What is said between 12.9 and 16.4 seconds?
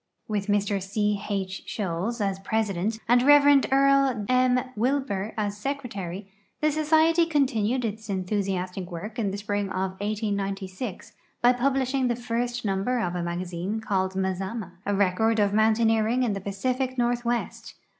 of a magazine called Mazama, a record of mountaineering In